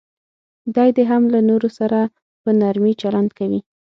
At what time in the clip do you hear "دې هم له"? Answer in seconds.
0.95-1.39